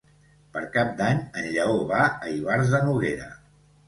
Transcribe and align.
Per 0.53 0.61
Cap 0.77 0.95
d'Any 1.01 1.19
en 1.41 1.45
Lleó 1.55 1.75
va 1.91 1.99
a 2.05 2.31
Ivars 2.39 2.73
de 2.77 2.81
Noguera. 2.87 3.29